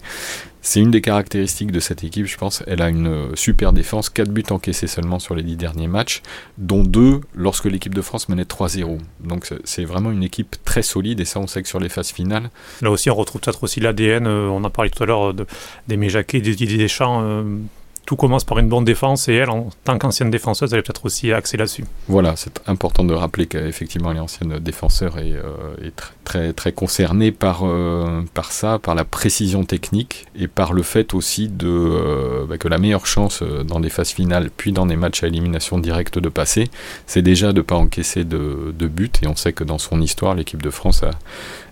C'est 0.65 0.79
une 0.79 0.91
des 0.91 1.01
caractéristiques 1.01 1.72
de 1.74 1.82
cette 1.82 2.05
équipe, 2.05 2.25
je 2.25 2.38
pense. 2.38 2.63
Elle 2.67 2.82
a 2.82 2.88
une 2.88 3.08
euh, 3.08 3.36
super 3.36 3.74
défense, 3.74 4.10
4 4.10 4.29
buts 4.29 4.46
encaissés 4.50 4.88
seulement 4.88 5.20
sur 5.20 5.36
les 5.36 5.43
10 5.43 5.58
derniers 5.58 5.89
matchs, 5.89 6.22
dont 6.58 6.84
2 6.84 7.20
lorsque 7.36 7.65
l'équipe 7.65 7.93
de 7.93 8.01
France 8.01 8.29
menait 8.29 8.43
3-0. 8.43 8.98
Donc 9.20 9.53
c'est 9.65 9.84
vraiment 9.84 10.10
une 10.10 10.24
équipe 10.24 10.55
très 10.63 10.82
solide 10.82 11.20
et 11.20 11.25
ça 11.25 11.41
on 11.41 11.48
sait 11.48 11.62
que 11.62 11.67
sur 11.67 11.82
les 11.82 11.89
phases 11.89 12.12
finales. 12.12 12.50
Là 12.82 12.91
aussi 12.91 13.10
on 13.10 13.15
retrouve 13.15 13.41
peut-être 13.41 13.62
aussi 13.62 13.82
l'ADN, 13.82 14.25
euh, 14.25 14.48
on 14.48 14.63
a 14.63 14.70
parlé 14.70 14.89
tout 14.89 15.03
à 15.03 15.05
l'heure 15.05 15.34
de, 15.34 15.46
des 15.89 15.98
Méjaquet, 15.98 16.39
des 16.39 16.55
Didier 16.55 16.77
Deschamps. 16.77 17.22
Euh, 17.24 17.43
tout 18.05 18.15
commence 18.15 18.43
par 18.43 18.60
une 18.60 18.69
bonne 18.69 18.86
défense 18.86 19.29
et 19.29 19.33
elle, 19.33 19.50
en 19.50 19.69
tant 19.83 19.98
qu'ancienne 19.98 20.31
défenseuse, 20.31 20.74
elle 20.74 20.79
est 20.79 20.83
peut-être 20.83 21.05
aussi 21.05 21.31
axée 21.31 21.57
là-dessus. 21.57 21.86
Voilà, 22.07 22.36
c'est 22.36 22.62
important 22.67 23.03
de 23.03 23.13
rappeler 23.13 23.45
qu'effectivement, 23.48 24.12
elle 24.12 24.17
est 24.17 24.60
défenseur 24.60 25.17
est 25.17 25.36
très, 26.24 26.53
très, 26.53 26.72
concernée 26.72 27.31
par, 27.31 27.62
euh, 27.63 28.22
par 28.33 28.51
ça, 28.51 28.79
par 28.79 28.95
la 28.95 29.03
précision 29.03 29.63
technique 29.63 30.25
et 30.36 30.48
par 30.48 30.74
le 30.74 30.83
fait 30.83 31.13
aussi 31.13 31.48
de, 31.48 31.67
euh, 31.67 32.45
bah, 32.48 32.57
que 32.57 32.67
la 32.67 32.77
meilleure 32.77 33.05
chance 33.05 33.41
euh, 33.41 33.63
dans 33.63 33.79
des 33.79 33.89
phases 33.89 34.12
finales 34.12 34.50
puis 34.55 34.72
dans 34.72 34.86
des 34.86 34.95
matchs 34.95 35.24
à 35.24 35.27
élimination 35.27 35.77
directe 35.77 36.19
de 36.19 36.29
passer, 36.29 36.69
c'est 37.05 37.22
déjà 37.22 37.51
de 37.51 37.57
ne 37.57 37.62
pas 37.62 37.75
encaisser 37.75 38.24
de, 38.24 38.74
de 38.77 38.88
but 38.88 39.19
et 39.24 39.27
on 39.27 39.36
sait 39.36 39.53
que 39.53 39.63
dans 39.63 39.77
son 39.77 40.01
histoire, 40.01 40.36
l'équipe 40.36 40.62
de 40.62 40.69
France 40.69 41.03
a 41.03 41.12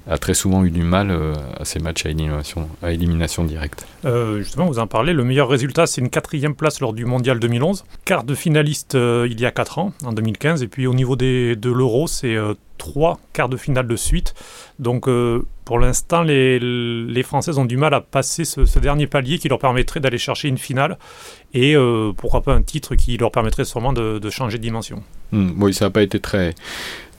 a 0.09 0.17
très 0.17 0.33
souvent 0.33 0.63
eu 0.65 0.71
du 0.71 0.83
mal 0.83 1.11
euh, 1.11 1.33
à 1.59 1.65
ces 1.65 1.79
matchs 1.79 2.05
à 2.05 2.09
élimination, 2.09 2.67
à 2.81 2.91
élimination 2.91 3.43
directe. 3.43 3.85
Euh, 4.05 4.39
justement, 4.39 4.65
vous 4.65 4.79
en 4.79 4.87
parlez, 4.87 5.13
le 5.13 5.23
meilleur 5.23 5.47
résultat, 5.47 5.85
c'est 5.85 6.01
une 6.01 6.09
quatrième 6.09 6.55
place 6.55 6.79
lors 6.79 6.93
du 6.93 7.05
Mondial 7.05 7.39
2011, 7.39 7.83
quart 8.05 8.23
de 8.23 8.33
finaliste 8.33 8.95
euh, 8.95 9.27
il 9.29 9.39
y 9.39 9.45
a 9.45 9.51
4 9.51 9.79
ans, 9.79 9.93
en 10.03 10.13
2015, 10.13 10.63
et 10.63 10.67
puis 10.67 10.87
au 10.87 10.93
niveau 10.93 11.15
des, 11.15 11.55
de 11.55 11.71
l'Euro, 11.71 12.07
c'est 12.07 12.35
trois 12.77 13.19
quarts 13.33 13.49
de 13.49 13.57
finale 13.57 13.85
de 13.85 13.95
suite. 13.95 14.33
Donc 14.79 15.07
pour 15.65 15.79
l'instant, 15.79 16.23
les, 16.23 16.57
les, 16.59 17.23
Françaises 17.23 17.59
ont 17.59 17.65
du 17.65 17.77
mal 17.77 17.93
à 17.93 18.01
passer 18.01 18.43
ce, 18.43 18.79
dernier 18.79 19.05
palier 19.05 19.37
qui 19.37 19.49
leur 19.49 19.59
permettrait 19.59 19.99
d'aller 19.99 20.17
chercher 20.17 20.47
une 20.47 20.57
finale 20.57 20.97
et 21.53 21.75
pourquoi 22.17 22.41
pas 22.41 22.53
un 22.53 22.63
titre 22.63 22.95
qui 22.95 23.17
leur 23.17 23.31
permettrait 23.31 23.65
sûrement 23.65 23.93
de, 23.93 24.29
changer 24.31 24.57
de 24.57 24.63
dimension. 24.63 25.03
Hmm, 25.31 25.51
oui, 25.61 25.73
ça 25.75 25.85
n'a 25.85 25.91
pas 25.91 26.01
été 26.01 26.19
très 26.19 26.55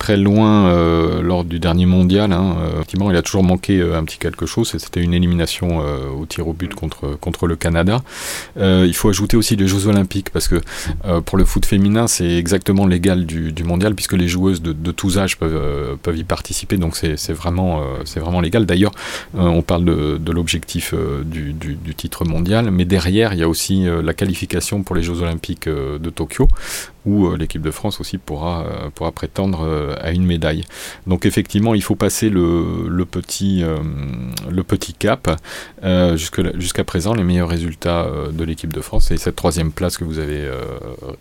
très 0.02 0.16
loin 0.16 0.66
euh, 0.66 1.22
lors 1.22 1.44
du 1.44 1.60
dernier 1.60 1.86
mondial. 1.86 2.32
Hein. 2.32 2.56
effectivement, 2.74 3.08
il 3.08 3.16
a 3.16 3.22
toujours 3.22 3.44
manqué 3.44 3.80
un 3.80 4.02
petit 4.02 4.18
quelque 4.18 4.46
chose. 4.46 4.74
C'était 4.76 5.00
une 5.00 5.14
élimination 5.14 5.68
au 6.18 6.26
tir 6.26 6.48
au 6.48 6.52
but 6.52 6.74
contre, 6.74 7.16
contre 7.20 7.46
le 7.46 7.54
Canada. 7.54 8.02
il 8.56 8.94
faut 8.94 9.08
ajouter 9.08 9.36
aussi 9.36 9.54
les 9.54 9.68
Jeux 9.68 9.86
Olympiques 9.86 10.30
parce 10.30 10.48
que 10.48 10.60
pour 11.24 11.38
le 11.38 11.44
foot 11.44 11.64
féminin, 11.66 12.08
c'est 12.08 12.32
exactement 12.36 12.84
l'égal 12.86 13.26
du, 13.26 13.52
du, 13.52 13.62
mondial 13.62 13.94
puisque 13.94 14.14
les 14.14 14.26
joueuses 14.26 14.60
de, 14.60 14.90
tous 14.90 15.18
âges 15.18 15.38
peuvent, 15.38 15.96
peuvent 16.02 16.18
y 16.18 16.24
participer. 16.24 16.78
Donc 16.78 16.96
c'est 16.96 17.32
vraiment, 17.32 17.82
vraiment 18.16 18.40
légal. 18.40 18.66
D'ailleurs, 18.66 18.92
on 19.34 19.62
parle 19.62 19.84
de, 19.84 20.18
de 20.18 20.32
l'objectif 20.32 20.94
du, 21.24 21.52
du, 21.52 21.94
titre 21.94 22.24
mondial, 22.24 22.72
mais 22.72 22.84
derrière, 22.84 23.34
il 23.34 23.38
y 23.38 23.44
a 23.44 23.48
aussi 23.48 23.86
la 24.02 24.14
qualification 24.14 24.82
pour 24.82 24.96
les 24.96 25.04
Jeux 25.04 25.22
Olympiques 25.22 25.68
de 25.68 26.10
Tokyo 26.10 26.48
où 27.06 27.26
euh, 27.26 27.36
l'équipe 27.36 27.62
de 27.62 27.70
France 27.70 28.00
aussi 28.00 28.18
pourra, 28.18 28.64
euh, 28.64 28.90
pourra 28.94 29.12
prétendre 29.12 29.62
euh, 29.62 29.94
à 30.00 30.12
une 30.12 30.24
médaille. 30.24 30.64
Donc 31.06 31.26
effectivement, 31.26 31.74
il 31.74 31.82
faut 31.82 31.94
passer 31.94 32.30
le, 32.30 33.04
petit, 33.10 33.64
cap. 34.98 35.40
Jusqu'à 35.82 36.84
présent, 36.84 37.14
les 37.14 37.24
meilleurs 37.24 37.48
résultats 37.48 38.06
de 38.32 38.44
l'équipe 38.44 38.72
de 38.72 38.80
France, 38.80 39.06
c'est 39.08 39.16
cette 39.16 39.36
troisième 39.36 39.72
place 39.72 39.96
que 39.96 40.04
vous 40.04 40.18
avez 40.18 40.48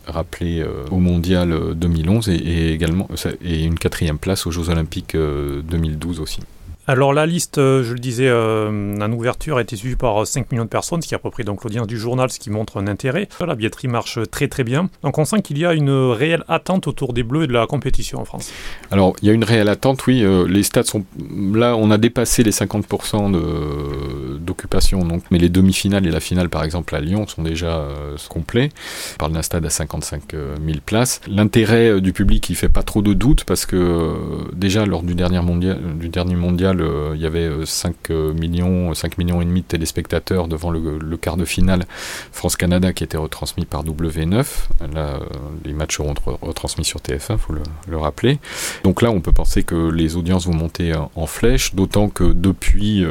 rappelé 0.08 0.66
au 0.92 0.98
Mondial 0.98 1.76
2011 1.76 2.30
et, 2.30 2.34
et, 2.34 2.74
également 2.74 3.08
et 3.44 3.64
une 3.64 3.78
quatrième 3.78 4.18
place 4.18 4.46
aux 4.46 4.52
Jeux 4.52 4.70
Olympiques 4.70 5.16
2012 5.16 6.20
aussi. 6.20 6.42
Alors 6.88 7.14
la 7.14 7.28
liste, 7.28 7.60
euh, 7.60 7.84
je 7.84 7.94
le 7.94 8.00
disais 8.00 8.28
euh, 8.28 8.98
en 9.00 9.12
ouverture, 9.12 9.58
a 9.58 9.62
été 9.62 9.76
suivie 9.76 9.96
par 9.96 10.26
5 10.26 10.42
euh, 10.42 10.46
millions 10.52 10.64
de 10.64 10.70
personnes, 10.70 11.02
ce 11.04 11.08
qui 11.08 11.14
a 11.14 11.18
à 11.18 11.20
peu 11.20 11.30
près 11.30 11.44
donc 11.44 11.64
l'audience 11.64 11.86
du 11.86 11.98
journal, 11.98 12.32
ce 12.32 12.40
qui 12.40 12.50
montre 12.50 12.78
un 12.78 12.88
intérêt. 12.88 13.28
La 13.40 13.54
billetterie 13.54 13.88
marche 13.88 14.18
très 14.32 14.48
très 14.48 14.64
bien. 14.64 14.90
Donc 15.04 15.20
on 15.20 15.26
sent 15.26 15.44
qu'il 15.44 15.60
y 15.60 15.66
a 15.66 15.74
une 15.74 15.92
réelle 15.92 16.44
attente 16.48 16.88
autour 16.88 17.14
des 17.14 17.22
Bleus 17.22 17.44
et 17.44 17.48
de 17.48 17.54
la 17.54 17.68
compétition 17.68 18.20
en 18.20 18.26
France. 18.26 18.52
Alors 18.90 19.16
il 19.22 19.28
y 19.28 19.32
a 19.32 19.34
une 19.34 19.44
réelle 19.44 19.70
attente, 19.70 20.06
oui. 20.08 20.26
les 20.48 20.64
stats 20.64 20.84
sont 20.84 21.06
là, 21.54 21.76
on 21.76 21.92
a 21.92 21.98
dépassé 22.00 22.42
les 22.44 22.52
50% 22.52 24.40
d'occupation, 24.40 25.04
donc, 25.06 25.24
mais 25.30 25.38
les 25.38 25.50
demi-finales 25.50 26.08
et 26.08 26.12
la 26.12 26.20
finale 26.20 26.50
par 26.50 26.64
exemple 26.64 26.96
à 26.96 27.00
Lyon 27.00 27.28
sont 27.28 27.44
déjà 27.44 27.88
complets. 28.30 28.70
On 29.14 29.18
parle 29.18 29.34
d'un 29.34 29.42
stade 29.44 29.66
à 29.66 29.70
55 29.70 30.24
000 30.32 30.80
places. 30.86 31.22
L'intérêt 31.28 32.02
du 32.02 32.12
public, 32.12 32.50
il 32.50 32.56
fait 32.56 32.70
pas 32.70 32.84
trop 32.84 33.02
de 33.02 33.14
doute 33.14 33.44
parce 33.44 33.66
que 33.66 34.16
déjà 34.54 34.86
lors 34.86 35.04
du 35.04 35.14
dernier 35.16 35.42
mondial, 35.42 35.80
du 36.00 36.10
dernier 36.10 36.36
mondial 36.36 36.71
il 36.80 37.22
y 37.22 37.26
avait 37.26 37.50
5 37.66 37.96
euh, 38.10 38.30
euh, 38.32 38.34
millions, 38.34 38.94
5 38.94 39.18
millions 39.18 39.42
et 39.42 39.46
demi 39.46 39.62
de 39.62 39.66
téléspectateurs 39.66 40.48
devant 40.48 40.70
le, 40.72 41.18
quart 41.18 41.38
de 41.38 41.46
finale 41.46 41.86
France-Canada 42.32 42.94
qui 42.94 43.04
était 43.04 43.18
retransmis 43.18 43.66
par 43.66 43.84
W9. 43.84 44.46
Là, 44.94 45.00
euh, 45.00 45.20
les 45.66 45.74
matchs 45.74 45.98
seront 45.98 46.14
retransmis 46.42 46.86
sur 46.86 47.00
TF1, 47.00 47.38
faut 47.38 47.54
le, 47.54 47.98
rappeler. 47.98 48.40
Donc 48.84 49.02
là, 49.02 49.12
on 49.12 49.22
peut 49.22 49.32
penser 49.32 49.64
que 49.64 49.90
les 49.90 50.16
audiences 50.16 50.48
vont 50.48 50.56
monter 50.56 50.94
en 51.16 51.26
flèche, 51.28 51.76
d'autant 51.76 52.10
que 52.10 52.24
depuis 52.24 53.06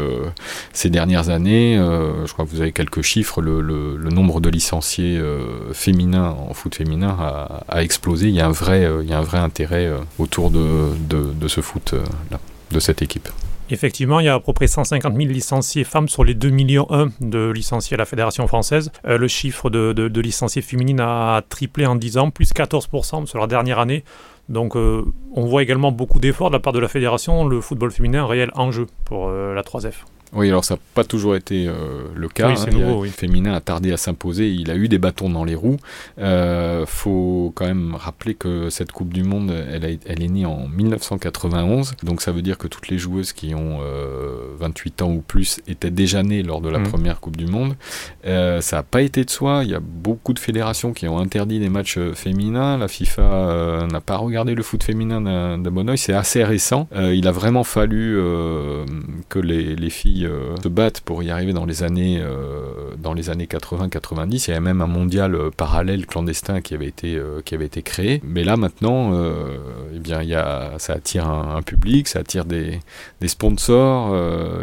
ces 0.73 0.91
dernières 0.91 1.29
années, 1.29 1.77
je 1.77 2.33
crois 2.33 2.45
que 2.45 2.51
vous 2.51 2.61
avez 2.61 2.73
quelques 2.73 3.03
chiffres, 3.03 3.41
le, 3.41 4.11
nombre 4.11 4.41
de 4.41 4.49
licenciés 4.49 5.23
féminins 5.73 6.31
en 6.31 6.53
foot 6.55 6.75
féminin 6.75 7.17
a, 7.69 7.83
explosé. 7.83 8.29
Il 8.29 8.35
y 8.35 8.41
a 8.41 8.47
un 8.47 8.53
vrai, 8.53 8.89
il 9.03 9.09
y 9.09 9.13
a 9.13 9.19
un 9.19 9.23
vrai 9.23 9.39
intérêt 9.39 9.91
autour 10.19 10.51
de, 10.51 11.47
ce 11.47 11.61
foot 11.61 11.95
de 12.71 12.81
cette 12.81 13.03
équipe. 13.03 13.29
Effectivement, 13.71 14.19
il 14.19 14.27
y 14.27 14.29
a 14.29 14.35
à 14.35 14.41
peu 14.41 14.53
près 14.53 14.67
150 14.67 15.15
000 15.15 15.29
licenciés 15.29 15.85
femmes 15.85 16.09
sur 16.09 16.25
les 16.25 16.35
2 16.35 16.51
millions 16.51 16.87
1 16.91 17.11
de 17.21 17.51
licenciés 17.51 17.95
à 17.95 17.99
la 17.99 18.05
Fédération 18.05 18.47
française. 18.49 18.91
Euh, 19.07 19.17
le 19.17 19.29
chiffre 19.29 19.71
de, 19.71 20.21
licenciés 20.21 20.63
féminines 20.63 21.01
a 21.01 21.43
triplé 21.49 21.87
en 21.87 21.95
10 21.95 22.19
ans, 22.19 22.31
plus 22.31 22.53
14% 22.53 23.27
sur 23.27 23.39
la 23.39 23.47
dernière 23.47 23.79
année. 23.79 24.05
Donc 24.49 24.77
euh, 24.77 25.05
on 25.37 25.47
voit 25.47 25.63
également 25.63 25.93
beaucoup 25.93 26.19
d'efforts 26.19 26.51
de 26.51 26.57
la 26.57 26.61
part 26.61 26.73
de 26.73 26.81
la 26.81 26.89
Fédération, 26.89 27.47
le 27.47 27.61
football 27.61 27.93
féminin 27.93 28.25
un 28.25 28.27
réel 28.27 28.51
enjeu 28.55 28.87
pour 29.05 29.29
euh, 29.29 29.55
la 29.55 29.63
3F. 29.63 30.05
Oui, 30.33 30.49
alors 30.49 30.65
ça 30.65 30.75
n'a 30.75 30.81
pas 30.95 31.03
toujours 31.03 31.35
été 31.35 31.67
euh, 31.67 32.05
le 32.15 32.29
cas. 32.29 32.51
Oui, 32.51 32.55
hein. 32.59 32.71
nouveau, 32.71 33.05
féminin 33.05 33.53
a 33.53 33.61
tardé 33.61 33.93
à 33.93 33.97
s'imposer. 33.97 34.49
Il 34.49 34.71
a 34.71 34.77
eu 34.77 34.87
des 34.87 34.99
bâtons 34.99 35.29
dans 35.29 35.45
les 35.45 35.57
roues. 35.57 35.79
Euh, 36.19 36.87
faut 36.87 37.53
quand 37.57 37.67
même 37.67 37.97
rappeler 37.97 38.35
que 38.35 38.71
cette 38.71 38.93
Coupe 38.93 39.13
du 39.13 39.25
Monde, 39.25 39.51
elle, 39.51 39.99
elle 40.07 40.23
est 40.23 40.29
née 40.29 40.47
en 40.47 40.69
1991. 40.69 41.95
Donc 42.05 42.23
ça 42.23 42.31
veut 42.31 42.43
dire 42.43 42.59
que 42.59 42.69
toutes 42.69 42.89
les 42.89 42.99
joueuses 42.99 43.33
qui 43.33 43.55
ont 43.55 43.81
28 44.59 45.03
euh, 45.03 45.05
ans 45.05 45.11
ou 45.11 45.21
plus 45.21 45.61
étaient 45.67 45.91
déjà 45.91 46.23
nées 46.23 46.43
lors 46.43 46.61
de 46.61 46.69
la 46.69 46.79
mm. 46.79 46.89
première 46.89 47.21
Coupe 47.21 47.37
du 47.37 47.47
Monde. 47.47 47.75
Euh, 48.25 48.61
ça 48.61 48.77
n'a 48.77 48.83
pas 48.85 49.03
été 49.03 49.25
de 49.25 49.31
soi. 49.31 49.63
Il 49.65 49.71
y 49.71 49.75
a 49.75 49.81
beaucoup 49.81 50.33
de 50.33 50.39
fédérations 50.39 50.93
qui 50.93 51.09
ont 51.09 51.19
interdit 51.19 51.59
les 51.59 51.71
matchs 51.71 51.99
féminins. 52.15 52.79
La 52.79 52.87
FIFA 52.87 53.89
n'a 53.91 54.01
pas 54.01 54.17
regardé 54.17 54.55
le 54.55 54.63
foot 54.63 54.85
féminin 54.85 55.21
d'un 55.21 55.71
bon 55.71 55.89
oeil. 55.89 55.99
C'est 55.99 56.15
assez 56.15 56.45
récent. 56.45 56.89
il 56.95 57.27
a 57.27 57.33
vraiment 57.33 57.65
fallu 57.65 58.17
que 59.29 59.39
les, 59.39 59.75
les 59.75 59.91
filles 59.91 60.20
euh, 60.25 60.57
se 60.63 60.69
battent 60.69 61.01
pour 61.01 61.23
y 61.23 61.31
arriver 61.31 61.53
dans 61.53 61.65
les 61.65 61.83
années, 61.83 62.21
euh, 62.21 62.95
dans 62.99 63.15
les 63.15 63.31
années 63.31 63.47
80-90. 63.47 64.47
Il 64.47 64.51
y 64.51 64.53
avait 64.53 64.61
même 64.61 64.81
un 64.81 64.87
mondial 64.87 65.35
euh, 65.35 65.51
parallèle 65.51 66.07
clandestin 66.07 66.61
qui 66.61 66.75
avait 66.75 66.87
été, 66.87 67.21
qui 67.45 67.55
avait 67.55 67.67
été 67.67 67.83
créé. 67.83 68.21
Mais 68.25 68.45
là 68.45 68.57
maintenant, 68.57 69.13
eh 69.95 69.99
bien, 69.99 70.23
il 70.23 70.29
y 70.29 70.35
a, 70.35 70.73
ça 70.79 70.95
attire 70.95 71.29
un, 71.29 71.63
public, 71.63 72.09
ça 72.09 72.21
attire 72.21 72.45
des, 72.45 72.81
sponsors. 73.27 74.15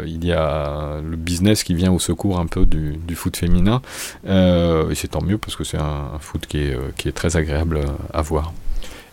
il 0.06 0.24
y 0.24 0.32
a 0.32 1.00
le 1.02 1.16
business 1.16 1.62
qui 1.62 1.74
vient 1.74 1.92
au 1.92 1.98
secours 1.98 2.38
un 2.38 2.46
peu 2.46 2.66
du, 2.66 2.96
du 2.96 3.14
foot 3.14 3.36
féminin. 3.36 3.80
et 4.26 4.94
c'est 4.94 5.08
tant 5.08 5.22
mieux 5.22 5.38
parce 5.38 5.56
que 5.56 5.64
c'est 5.64 5.78
un, 5.78 6.12
un, 6.14 6.18
foot 6.18 6.46
qui 6.46 6.58
est, 6.58 6.76
qui 6.96 7.08
est 7.08 7.12
très 7.12 7.36
agréable 7.36 7.80
à 8.12 8.22
voir. 8.22 8.52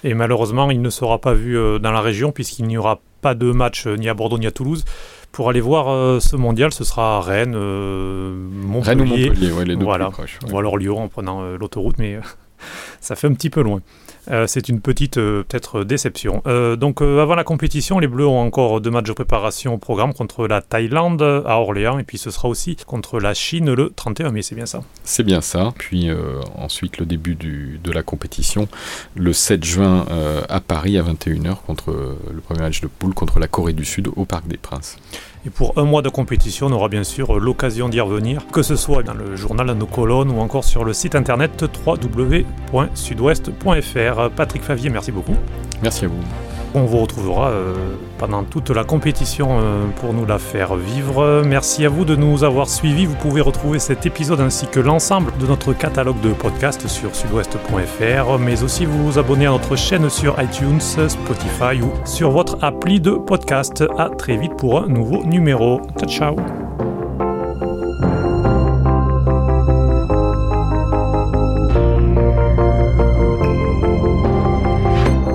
Et 0.03 0.13
malheureusement, 0.13 0.69
il 0.71 0.81
ne 0.81 0.89
sera 0.89 1.19
pas 1.19 1.33
vu 1.33 1.55
dans 1.79 1.91
la 1.91 2.01
région 2.01 2.31
puisqu'il 2.31 2.65
n'y 2.65 2.77
aura 2.77 2.99
pas 3.21 3.33
de 3.35 3.51
match 3.51 3.87
ni 3.87 4.09
à 4.09 4.13
Bordeaux 4.13 4.37
ni 4.37 4.47
à 4.47 4.51
Toulouse 4.51 4.85
pour 5.35 5.49
aller 5.49 5.59
voir 5.59 5.89
euh, 5.89 6.21
ce 6.21 6.37
mondial, 6.37 6.71
ce 6.71 6.85
sera 6.85 7.19
Rennes, 7.19 7.55
euh, 7.57 8.33
Montpellier. 8.51 8.89
Rennes 8.89 9.01
ou 9.01 9.05
Montpellier, 9.05 9.51
ouais, 9.51 9.65
les 9.65 9.75
deux 9.75 9.83
voilà. 9.83 10.05
plus 10.05 10.13
proches. 10.13 10.39
Ou 10.49 10.57
alors 10.57 10.77
Lyon 10.77 11.03
en 11.03 11.09
prenant 11.09 11.43
euh, 11.43 11.57
l'autoroute, 11.57 11.97
mais 11.99 12.17
ça 13.01 13.17
fait 13.17 13.27
un 13.27 13.33
petit 13.33 13.49
peu 13.49 13.61
loin. 13.61 13.81
Euh, 14.29 14.47
c'est 14.47 14.69
une 14.69 14.81
petite 14.81 15.17
euh, 15.17 15.43
peut-être 15.43 15.83
déception. 15.83 16.41
Euh, 16.47 16.75
donc 16.75 17.01
avant 17.01 17.35
la 17.35 17.43
compétition, 17.43 17.99
les 17.99 18.07
Bleus 18.07 18.27
ont 18.27 18.39
encore 18.39 18.81
deux 18.81 18.89
matchs 18.89 19.07
de 19.07 19.13
préparation 19.13 19.73
au 19.73 19.77
programme 19.77 20.13
contre 20.13 20.47
la 20.47 20.61
Thaïlande 20.61 21.21
à 21.21 21.59
Orléans 21.59 21.99
et 21.99 22.03
puis 22.03 22.17
ce 22.17 22.31
sera 22.31 22.47
aussi 22.47 22.75
contre 22.75 23.19
la 23.19 23.33
Chine 23.33 23.73
le 23.73 23.91
31 23.95 24.31
mai, 24.31 24.41
c'est 24.41 24.55
bien 24.55 24.65
ça? 24.65 24.81
C'est 25.03 25.23
bien 25.23 25.41
ça. 25.41 25.73
Puis 25.77 26.09
ensuite 26.55 26.97
le 26.97 27.05
début 27.05 27.35
de 27.35 27.91
la 27.91 28.03
compétition 28.03 28.67
le 29.15 29.33
7 29.33 29.63
juin 29.63 30.05
à 30.49 30.59
Paris 30.59 30.97
à 30.97 31.03
21h 31.03 31.57
contre 31.65 31.91
le 31.91 32.41
premier 32.41 32.61
match 32.61 32.81
de 32.81 32.87
poule 32.87 33.13
contre 33.13 33.39
la 33.39 33.47
Corée 33.47 33.73
du 33.73 33.85
Sud 33.85 34.09
au 34.15 34.25
Parc 34.25 34.47
des 34.47 34.57
Princes. 34.57 34.97
Et 35.45 35.51
pour 35.51 35.77
un 35.77 35.83
mois 35.83 36.01
de 36.01 36.09
compétition, 36.09 36.65
on 36.67 36.71
aura 36.71 36.89
bien 36.89 37.03
sûr 37.03 37.39
l'occasion 37.39 37.87
d'y 37.87 37.99
revenir, 37.99 38.47
que 38.51 38.63
ce 38.63 38.75
soit 38.75 39.03
dans 39.03 39.13
le 39.13 39.35
journal 39.35 39.69
à 39.69 39.75
nos 39.75 39.85
colonnes 39.85 40.31
ou 40.31 40.39
encore 40.39 40.63
sur 40.63 40.83
le 40.83 40.91
site 40.91 41.13
internet 41.13 41.63
www.sudouest.fr. 41.85 44.29
Patrick 44.35 44.63
Favier, 44.63 44.89
merci 44.89 45.11
beaucoup. 45.11 45.35
Merci 45.83 46.05
à 46.05 46.07
vous. 46.07 46.15
On 46.73 46.85
vous 46.85 46.97
retrouvera 46.97 47.49
euh, 47.49 47.75
pendant 48.17 48.43
toute 48.43 48.69
la 48.69 48.83
compétition 48.83 49.59
euh, 49.59 49.85
pour 49.99 50.13
nous 50.13 50.25
la 50.25 50.39
faire 50.39 50.75
vivre. 50.75 51.43
Merci 51.45 51.85
à 51.85 51.89
vous 51.89 52.05
de 52.05 52.15
nous 52.15 52.43
avoir 52.43 52.69
suivis. 52.69 53.05
Vous 53.05 53.15
pouvez 53.15 53.41
retrouver 53.41 53.79
cet 53.79 54.05
épisode 54.05 54.41
ainsi 54.41 54.67
que 54.67 54.79
l'ensemble 54.79 55.31
de 55.39 55.47
notre 55.47 55.73
catalogue 55.73 56.19
de 56.21 56.33
podcasts 56.33 56.87
sur 56.87 57.15
sudouest.fr, 57.15 58.39
mais 58.39 58.63
aussi 58.63 58.85
vous 58.85 59.19
abonner 59.19 59.47
à 59.47 59.51
notre 59.51 59.75
chaîne 59.75 60.09
sur 60.09 60.41
iTunes, 60.41 60.81
Spotify 60.81 61.81
ou 61.81 61.91
sur 62.05 62.31
votre 62.31 62.57
appli 62.63 62.99
de 62.99 63.11
podcast. 63.11 63.83
À 63.97 64.09
très 64.09 64.37
vite 64.37 64.55
pour 64.57 64.79
un 64.79 64.87
nouveau 64.87 65.23
numéro. 65.23 65.81
Ciao 65.97 66.09
ciao 66.09 66.84